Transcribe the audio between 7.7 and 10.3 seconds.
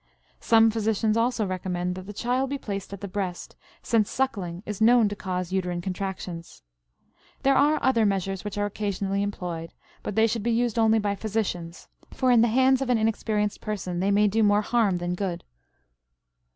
other measures which are occasionally employed, but they